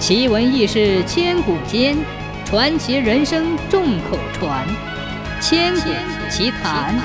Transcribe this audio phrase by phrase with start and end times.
[0.00, 1.94] 奇闻异事千古间，
[2.46, 4.66] 传奇人生众口传。
[5.42, 5.90] 千古
[6.30, 6.98] 奇谈。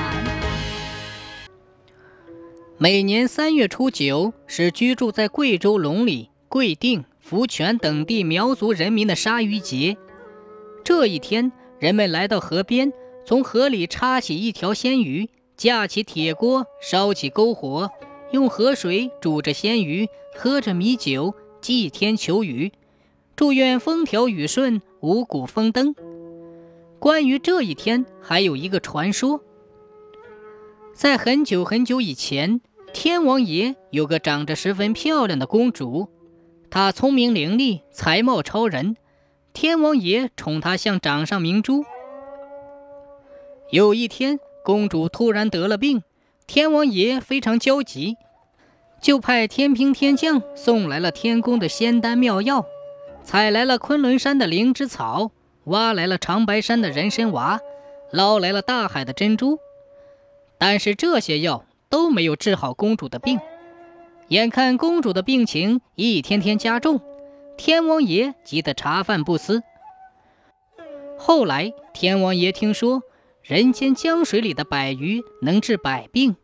[2.78, 9.98] 每年三月初九是居住在贵州龙里、贵定、福泉等地苗族人民的杀鱼节。
[10.82, 12.90] 这一天，人们来到河边，
[13.26, 17.90] 从河里插起一条鲜鱼，架起铁锅，烧起篝火，
[18.32, 22.72] 用河水煮着鲜鱼，喝着米酒，祭天求雨。
[23.36, 25.94] 祝愿风调雨顺，五谷丰登。
[26.98, 29.42] 关于这一天，还有一个传说：
[30.94, 32.62] 在很久很久以前，
[32.94, 36.08] 天王爷有个长着十分漂亮的公主，
[36.70, 38.96] 她聪明伶俐，才貌超人，
[39.52, 41.84] 天王爷宠她像掌上明珠。
[43.70, 46.02] 有一天，公主突然得了病，
[46.46, 48.16] 天王爷非常焦急，
[49.02, 52.64] 就派天兵天将送来了天宫的仙丹妙药。
[53.26, 55.32] 采来了昆仑山的灵芝草，
[55.64, 57.58] 挖来了长白山的人参娃，
[58.12, 59.58] 捞来了大海的珍珠，
[60.58, 63.40] 但是这些药都没有治好公主的病。
[64.28, 67.00] 眼看公主的病情一天天加重，
[67.56, 69.60] 天王爷急得茶饭不思。
[71.18, 73.02] 后来，天王爷听说
[73.42, 76.36] 人间江水里的百鱼能治百病，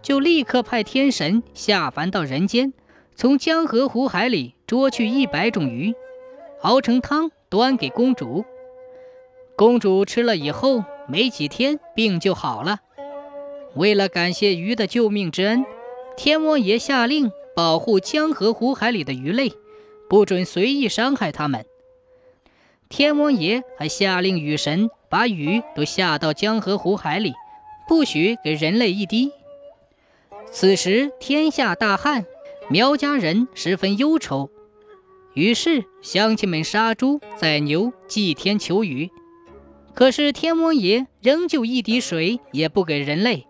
[0.00, 2.72] 就立刻派天神下凡到人间，
[3.14, 5.94] 从江河湖海里捉去一百种鱼。
[6.62, 8.44] 熬成汤，端给公主。
[9.56, 12.80] 公主吃了以后，没几天病就好了。
[13.74, 15.64] 为了感谢鱼的救命之恩，
[16.16, 19.52] 天王爷下令保护江河湖海里的鱼类，
[20.08, 21.66] 不准随意伤害它们。
[22.88, 27.32] 天王爷还下令雨神把雨都下到江河湖海里，
[27.88, 29.32] 不许给人类一滴。
[30.50, 32.24] 此时天下大旱，
[32.68, 34.50] 苗家人十分忧愁。
[35.34, 39.10] 于是，乡亲们杀猪宰牛祭天求雨，
[39.94, 43.46] 可是天王爷仍旧一滴水也不给人类。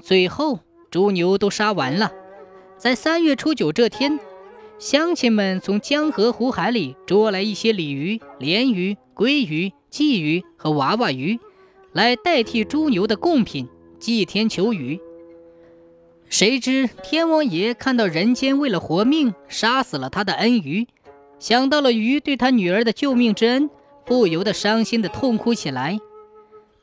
[0.00, 0.58] 最后，
[0.90, 2.12] 猪牛都杀完了。
[2.76, 4.18] 在三月初九这天，
[4.80, 11.38] 乡亲们从江河湖海里捉来一些鲤鱼、鲢鱼、鲑鱼、鲫鱼和娃娃鱼，
[11.92, 13.68] 来代替猪牛的贡品，
[14.00, 15.00] 祭天求雨。
[16.28, 20.88] 谁知天王爷看到人间为了活命杀死了他的恩鱼，
[21.38, 23.70] 想到了鱼对他女儿的救命之恩，
[24.04, 25.98] 不由得伤心的痛哭起来。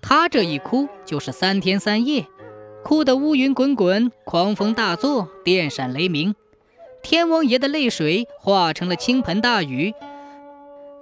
[0.02, 2.26] 他这一哭就是三天三夜，
[2.84, 6.34] 哭得乌云滚滚，狂风大作，电闪雷鸣。
[7.04, 9.94] 天王爷的泪水化成了倾盆大雨，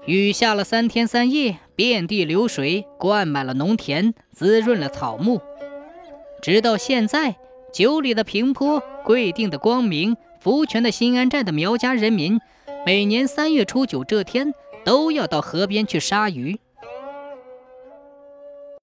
[0.06, 5.40] 雨下了三天三夜，遍地流水，灌满了农田，滋润了草木，
[6.42, 7.36] 直到现在。
[7.72, 12.40] 九里的平坡，贵定的光明，福泉的新安寨的苗家人民，
[12.86, 14.54] 每年三月初九这天，
[14.84, 16.60] 都要到河边去杀鱼。